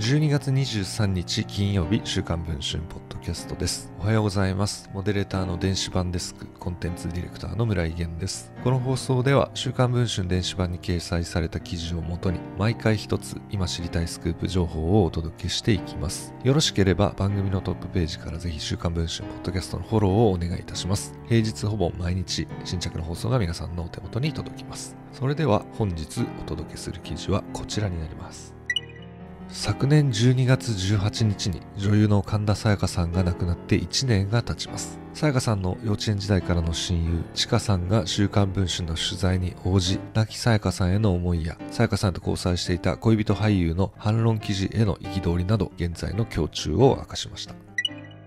[0.00, 3.92] 12月23日金曜日週刊文春ポッドキャストです。
[4.00, 4.88] おはようございます。
[4.94, 8.50] モデレーターの電子版デスクコンテンツディレクターの村井源です。
[8.64, 16.32] この放送では週刊文春電子版に掲載された記事をもとに毎回一つ今知りたいスクープ情報をお届けしていきます。
[16.44, 21.12] よろしければ番組のトップページからぜひ週刊文春ポッドキャストのフォローをお願いいたします。
[21.28, 24.96] 平日ほぼ毎日新着の放送が皆さんのお手元に届きます。
[25.12, 28.59] それでは本日お届けする記事はこちらになります。
[29.52, 47.54] 昨年12月18日に女優の神田沙也加さんが亡くなって1年が経ちます沙也加さんの幼稚園時代からの親友ちかさんが週刊文春の取材に応じ亡き沙也加さんへの思いや沙也加さんと交際していた恋人俳優の反論記事への憤りなど現在の胸中を明かしました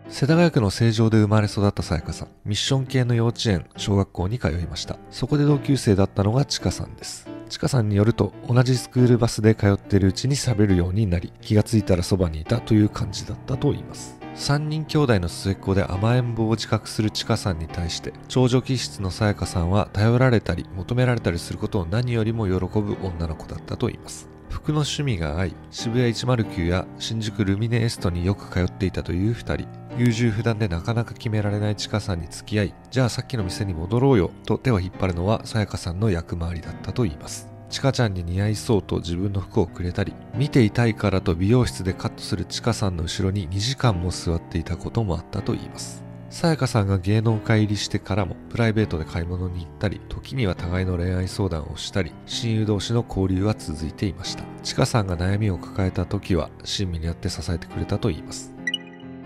[0.09, 2.27] 世田谷区の成城で生まれ育ったさやかさん。
[2.45, 4.99] ミッション系の幼稚園、小学校に通いました。
[5.09, 7.32] そこで同級生だったのがちかさんです。
[7.53, 14.19] ちかさんによると、同じスクールバスで通っているうちに喋るようになり、気がついたらそばにいたという感じだったといいます。
[14.35, 24.32] 3人兄弟の末っ子で甘えん坊を自覚するちかさんに対して、長女気質のさやかさんは頼られたり求められたりすることを何よりも喜ぶ女の子だったといいます。
[24.53, 29.67] 服の趣味が合い、渋谷109や新宿ルミネエストによく通っていたという2人。
[29.97, 37.49] 優柔不断でなかなか決められないちかさんに付き合い、じゃあさっきの店に戻ろうよと手を引っ張るのはさやかさんの役回りだったと言います。
[37.69, 46.03] ちかちゃんに似合いそうと自分の服をくれたり、見ていたいからと美容室でカットするちかさんの後ろに2時間も座っていたこともあったと言います。
[46.33, 54.43] さやかさんが芸能界入りしてからもプライベートで買い物に行ったり、時には互いの恋愛相談をしたり、親友同士の交流は続いていました。
[54.63, 58.51] ちかさんが悩みを抱えた時は、親身にあって支えてくれたといいます。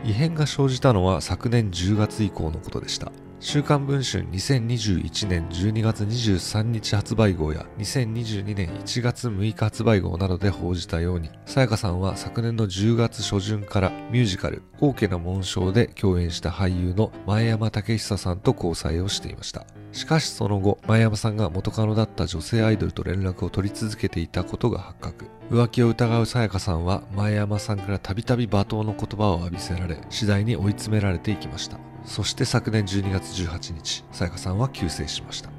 [0.04, 3.14] 異変が生じたのは昨年10月以降のことでした。
[3.40, 19.68] 週刊文春2021年12月23日発売号や2022年1月6日発売号などで報じたように、さやかさんは昨年の10月初旬からミュージカル、大きな紋章で共演した俳優の前山武久さんと交際をしていました。
[19.92, 25.26] しかしその後、前山さんが元カノだった女性アイドルと連絡を取り続けていたことが発覚。
[25.52, 31.78] 浮気を疑うさやかさんは前山さんからたびたび罵倒の言葉を浴びせられ、次第に追い詰められていきました。
[32.08, 35.57] そして昨年12月18日、さやかさんは急逝しました。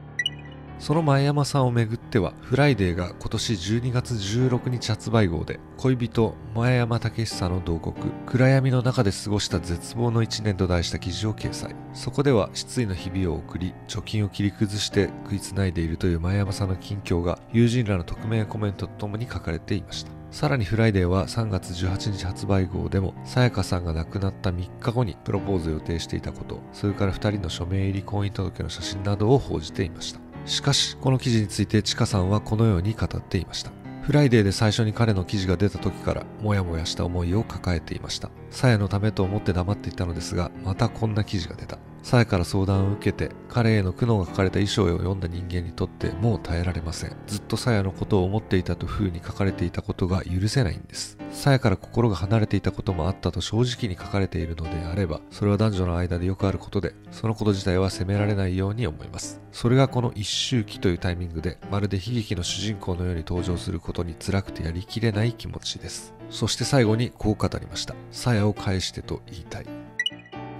[0.78, 11.74] その前山さんをめぐっては、フライデーが今年12月16日発売号で、恋人前山剛久の慟哭、暗闇の中で過ごした絶望の1年と題した記事を掲載。
[11.94, 20.12] そこでは失意の日々を送り、貯金を切り崩して食いつないでいるという前山さんの近況が友人らの匿名コメントとともに書かれていました。
[20.30, 30.27] さらにフライデーは3月18日発売号でも、さやかさんが亡くなった3日後にプロポーズを予定していたこと、それから2人の署名入り婚姻届の写真などを報じていました。
[30.48, 33.70] しかし、この記事についてちかさんはこのように語っていました。
[34.02, 38.30] フライデーで最初に彼の記事が出た時からモヤモヤした思いを抱えていました。
[38.50, 41.78] さやのためと思って黙っていたのですが、またこんな記事が出た。
[42.02, 47.16] さやから相談を受けて、彼への苦悩が書かれた遺書を読んだ人間にとってもう耐えられません。
[47.26, 51.18] ずっとさやのことを思っていたと風に書かれていたことが許せないんです。
[51.32, 59.40] さやから心が離れていたこともあったと正直に書かれているのであれば、それは男女の間でよくあることで、そのこと自体は責められないように思います。
[59.52, 66.14] それがこの一周忌というタイミングで、まるで悲劇の主人公のように登場することに辛くてやりきれない気持ちです。
[66.30, 67.94] そして最後にこう語りました。
[68.10, 69.77] さやを返してと言いたい。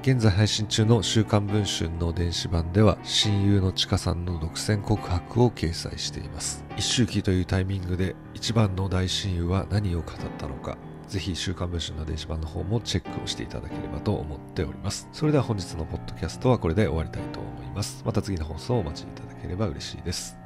[0.01, 6.65] 現在配信中の週刊文春の電子版では親友のちかさんの独占告白を掲載しています。
[6.77, 15.09] 一周期というタイミングで一番の大親友は何を語ったのか、ぜひ週刊文春の電子版の方もチェックをしていただければと思っております。
[15.13, 18.03] それでは本日のポッドキャストはこれで終わりたいと思います。
[18.07, 20.39] また次の放送をお待ちいただければ嬉しいです。